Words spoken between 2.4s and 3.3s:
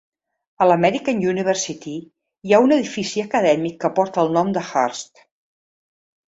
hi ha un edifici